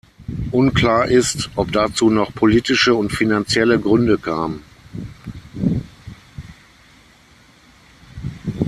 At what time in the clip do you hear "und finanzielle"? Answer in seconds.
2.95-3.79